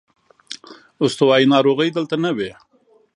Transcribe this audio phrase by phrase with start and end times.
[1.03, 2.51] استوايي ناروغۍ دلته نه وې.